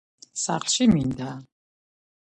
saxlshi 0.43 0.85
minda 0.95 1.29